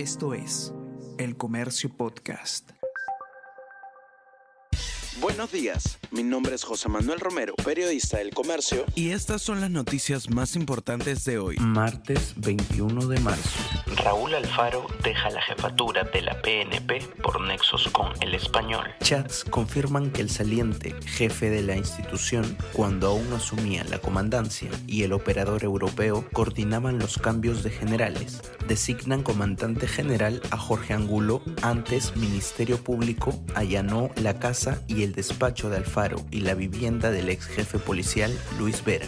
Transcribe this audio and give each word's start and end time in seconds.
Esto 0.00 0.32
es 0.32 0.72
El 1.18 1.36
Comercio 1.36 1.90
Podcast. 1.94 2.70
Buenos 5.20 5.52
días, 5.52 5.98
mi 6.10 6.22
nombre 6.22 6.54
es 6.54 6.64
José 6.64 6.88
Manuel 6.88 7.20
Romero, 7.20 7.54
periodista 7.56 8.16
del 8.16 8.30
Comercio. 8.30 8.86
Y 8.94 9.10
estas 9.10 9.42
son 9.42 9.60
las 9.60 9.68
noticias 9.68 10.30
más 10.30 10.56
importantes 10.56 11.26
de 11.26 11.38
hoy. 11.38 11.58
Martes 11.58 12.32
21 12.38 13.08
de 13.08 13.20
marzo. 13.20 13.60
Raúl 14.02 14.34
Alfaro 14.34 14.86
deja 15.04 15.28
la 15.28 15.42
jefatura 15.42 16.04
de 16.04 16.22
la 16.22 16.40
PNP 16.40 17.00
por 17.22 17.29
con 17.92 18.10
el 18.20 18.34
español. 18.34 18.84
Chats 19.00 19.44
confirman 19.44 20.10
que 20.10 20.22
el 20.22 20.30
saliente 20.30 20.94
jefe 21.04 21.50
de 21.50 21.62
la 21.62 21.76
institución, 21.76 22.56
cuando 22.72 23.08
aún 23.08 23.30
asumía 23.34 23.84
la 23.84 23.98
comandancia 23.98 24.70
y 24.86 25.02
el 25.02 25.12
operador 25.12 25.62
europeo 25.62 26.26
coordinaban 26.32 26.98
los 26.98 27.18
cambios 27.18 27.62
de 27.62 27.70
generales, 27.70 28.40
designan 28.66 29.22
comandante 29.22 29.86
general 29.86 30.40
a 30.50 30.56
Jorge 30.56 30.94
Angulo, 30.94 31.42
antes 31.62 32.16
Ministerio 32.16 32.78
Público 32.82 33.38
allanó 33.54 34.10
la 34.16 34.38
casa 34.38 34.82
y 34.88 35.02
el 35.02 35.12
despacho 35.12 35.68
de 35.68 35.76
Alfaro 35.76 36.24
y 36.30 36.40
la 36.40 36.54
vivienda 36.54 37.10
del 37.10 37.28
ex 37.28 37.46
jefe 37.46 37.78
policial 37.78 38.36
Luis 38.58 38.82
Vera. 38.84 39.06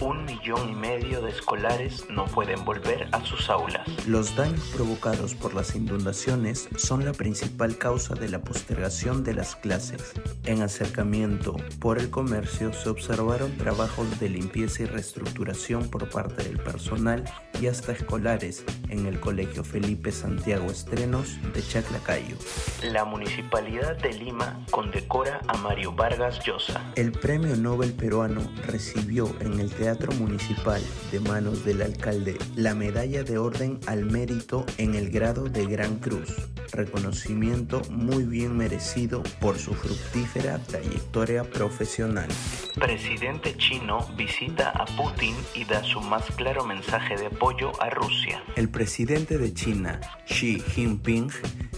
Un 0.00 0.26
millón 0.26 0.68
y 0.68 0.74
medio 0.74 1.22
de 1.22 1.30
escolares 1.30 2.04
no 2.10 2.26
pueden 2.26 2.64
volver 2.64 3.08
a 3.12 3.24
sus 3.24 3.48
aulas. 3.48 3.86
Los 4.06 4.36
daños 4.36 4.60
provocados 4.74 5.34
por 5.34 5.54
las 5.54 5.74
inundaciones 5.74 6.68
son 6.76 7.04
la 7.04 7.12
principal 7.12 7.78
causa 7.78 8.14
de 8.14 8.28
la 8.28 8.42
postergación 8.42 9.24
de 9.24 9.34
las 9.34 9.56
clases. 9.56 10.12
En 10.44 10.62
acercamiento 10.62 11.56
por 11.80 11.98
el 11.98 12.10
comercio 12.10 12.72
se 12.74 12.90
observaron 12.90 13.56
trabajos 13.56 14.20
de 14.20 14.28
limpieza 14.28 14.82
y 14.82 14.86
reestructuración 14.86 15.88
por 15.88 16.10
parte 16.10 16.44
del 16.44 16.58
personal 16.58 17.24
y 17.60 17.68
hasta 17.68 17.92
escolares 17.92 18.64
en 18.88 19.06
el 19.06 19.18
Colegio 19.18 19.64
Felipe 19.64 20.12
Santiago 20.12 20.66
Estrenos 20.66 21.38
de 21.52 21.62
Chaclacayo. 21.62 22.36
La 22.82 23.04
Municipalidad 23.04 23.96
de 23.98 24.12
Lima 24.12 24.64
condecora 24.70 25.40
a 25.48 25.56
Mario 25.58 25.92
Vargas 25.92 26.40
Llosa. 26.44 26.82
El 26.96 27.12
premio 27.12 27.56
Nobel 27.56 27.92
peruano 27.94 28.42
recibió 28.66 29.34
en 29.40 29.60
el 29.60 29.70
Teatro 29.70 30.12
Municipal 30.12 30.82
de 31.10 31.20
manos 31.20 31.64
del 31.64 31.82
alcalde 31.82 32.36
la 32.54 32.74
medalla 32.74 33.22
de 33.22 33.38
orden 33.38 33.80
al 33.86 34.04
mérito 34.04 34.66
en 34.78 34.94
el 34.94 35.10
grado 35.10 35.44
de 35.44 35.66
Gran 35.66 35.96
Cruz, 35.96 36.34
reconocimiento 36.72 37.82
muy 37.90 38.24
bien 38.24 38.56
merecido 38.56 39.22
por 39.40 39.58
su 39.58 39.74
fructífera 39.74 40.58
trayectoria 40.58 41.44
profesional. 41.44 42.28
Presidente 42.74 43.56
chino 43.56 44.06
visita 44.16 44.70
a 44.70 44.84
Putin 44.84 45.34
y 45.54 45.64
da 45.64 45.82
su 45.82 46.00
más 46.00 46.24
claro 46.36 46.64
mensaje 46.64 47.16
de 47.16 47.26
apoyo 47.26 47.45
a 47.80 47.90
Rusia. 47.90 48.42
El 48.56 48.68
presidente 48.68 49.38
de 49.38 49.54
China, 49.54 50.00
Xi 50.26 50.58
Jinping, 50.58 51.30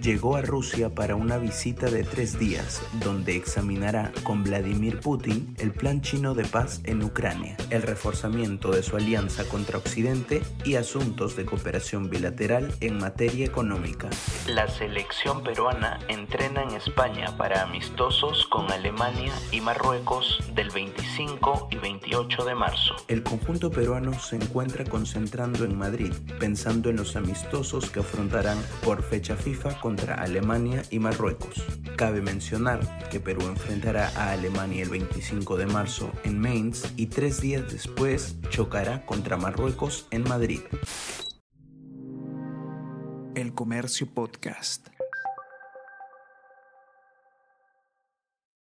llegó 0.00 0.36
a 0.36 0.42
Rusia 0.42 0.90
para 0.90 1.14
una 1.14 1.36
visita 1.38 1.90
de 1.90 2.04
tres 2.04 2.38
días, 2.38 2.82
donde 3.04 3.36
examinará 3.36 4.12
con 4.22 4.42
Vladimir 4.42 5.00
Putin 5.00 5.54
el 5.58 5.72
plan 5.72 6.00
chino 6.00 6.34
de 6.34 6.44
paz 6.44 6.80
en 6.84 7.02
Ucrania, 7.02 7.56
el 7.70 7.82
reforzamiento 7.82 8.70
de 8.70 8.82
su 8.82 8.96
alianza 8.96 9.44
contra 9.44 9.78
Occidente 9.78 10.42
y 10.64 10.76
asuntos 10.76 11.36
de 11.36 11.44
cooperación 11.44 12.08
bilateral 12.08 12.72
en 12.80 12.98
materia 12.98 13.44
económica. 13.44 14.08
La 14.46 14.68
selección 14.68 15.42
peruana 15.42 15.98
entrena 16.08 16.62
en 16.62 16.70
España 16.70 17.36
para 17.36 17.62
amistosos 17.62 18.46
con 18.46 18.70
Alemania 18.70 19.32
y 19.52 19.60
Marruecos 19.60 20.42
del 20.54 20.70
25 20.70 21.68
y 21.70 21.76
28 21.76 22.44
de 22.44 22.54
marzo. 22.54 22.96
El 23.08 23.22
conjunto 23.22 23.70
peruano 23.70 24.18
se 24.18 24.36
encuentra 24.36 24.84
concentrando 24.84 25.64
en 25.64 25.76
Madrid, 25.76 26.12
pensando 26.38 26.88
en 26.90 26.96
los 26.96 27.16
amistosos 27.16 27.90
que 27.90 28.00
afrontarán 28.00 28.58
por 28.82 29.02
fecha 29.02 29.36
FIFA 29.36 29.80
contra 29.90 30.14
Alemania 30.14 30.84
y 30.90 31.00
Marruecos. 31.00 31.66
Cabe 31.96 32.22
mencionar 32.22 32.78
que 33.08 33.18
Perú 33.18 33.42
enfrentará 33.48 34.12
a 34.14 34.30
Alemania 34.30 34.84
el 34.84 34.88
25 34.88 35.56
de 35.56 35.66
marzo 35.66 36.12
en 36.22 36.38
Mainz 36.38 36.92
y 36.94 37.06
tres 37.06 37.40
días 37.40 37.72
después 37.72 38.36
chocará 38.50 39.04
contra 39.04 39.36
Marruecos 39.36 40.06
en 40.12 40.22
Madrid. 40.22 40.60
El 43.34 43.52
Comercio 43.52 44.06
Podcast. 44.14 44.90